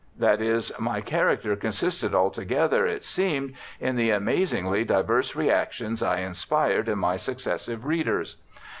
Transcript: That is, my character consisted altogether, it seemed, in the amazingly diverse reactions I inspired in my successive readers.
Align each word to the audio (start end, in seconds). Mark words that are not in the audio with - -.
That 0.17 0.41
is, 0.41 0.71
my 0.79 0.99
character 0.99 1.55
consisted 1.55 2.15
altogether, 2.15 2.87
it 2.87 3.05
seemed, 3.05 3.53
in 3.79 3.95
the 3.97 4.09
amazingly 4.09 4.83
diverse 4.83 5.35
reactions 5.35 6.01
I 6.01 6.21
inspired 6.21 6.89
in 6.89 6.97
my 6.97 7.17
successive 7.17 7.85
readers. 7.85 8.37